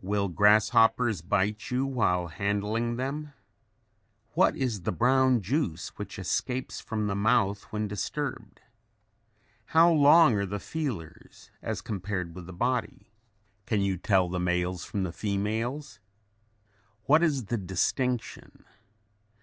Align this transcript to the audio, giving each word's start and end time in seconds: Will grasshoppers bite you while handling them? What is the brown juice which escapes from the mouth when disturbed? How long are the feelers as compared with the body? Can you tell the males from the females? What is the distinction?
Will 0.00 0.28
grasshoppers 0.28 1.20
bite 1.20 1.70
you 1.70 1.84
while 1.84 2.28
handling 2.28 2.96
them? 2.96 3.34
What 4.32 4.56
is 4.56 4.84
the 4.84 4.90
brown 4.90 5.42
juice 5.42 5.88
which 5.98 6.18
escapes 6.18 6.80
from 6.80 7.08
the 7.08 7.14
mouth 7.14 7.64
when 7.64 7.86
disturbed? 7.86 8.62
How 9.76 9.92
long 9.92 10.32
are 10.32 10.46
the 10.46 10.58
feelers 10.60 11.50
as 11.60 11.82
compared 11.82 12.34
with 12.34 12.46
the 12.46 12.54
body? 12.54 13.10
Can 13.66 13.82
you 13.82 13.98
tell 13.98 14.30
the 14.30 14.40
males 14.40 14.82
from 14.86 15.02
the 15.02 15.12
females? 15.12 16.00
What 17.04 17.22
is 17.22 17.44
the 17.44 17.58
distinction? 17.58 18.64